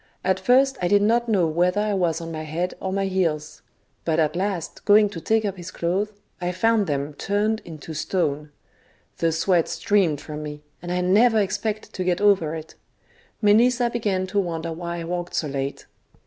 At 0.23 0.39
first 0.39 0.79
I 0.81 0.87
did 0.87 1.03
not 1.03 1.29
know 1.29 1.47
whetlfer 1.47 1.91
I 1.91 1.93
was 1.93 2.21
on 2.21 2.31
my 2.31 2.41
head 2.41 2.73
or 2.79 2.91
my 2.91 3.05
heels; 3.05 3.61
but 4.03 4.19
at 4.19 4.35
last 4.35 4.83
going 4.83 5.09
to 5.09 5.21
take 5.21 5.45
up 5.45 5.57
his 5.57 5.69
clothes, 5.69 6.09
I 6.41 6.53
found 6.53 6.87
them 6.87 7.13
turned 7.13 7.61
into 7.65 7.93
stone. 7.93 8.49
The 9.19 9.31
sweat 9.31 9.67
streamed 9.69 10.17
12 10.17 10.17
THE 10.17 10.17
BOOK 10.17 10.21
OF 10.33 10.37
WERE 10.39 10.43
WOLVES. 10.49 10.59
from 10.59 10.89
me, 10.89 10.89
and 10.91 10.91
I 10.91 11.01
never 11.07 11.39
expected 11.39 11.93
to 11.93 12.03
get 12.03 12.19
over 12.19 12.55
it. 12.55 12.73
Melissa 13.43 13.91
began 13.91 14.25
to 14.25 14.39
wonder 14.39 14.73
why 14.73 15.01
I 15.01 15.03
walked 15.03 15.35
so 15.35 15.45
late. 15.47 15.85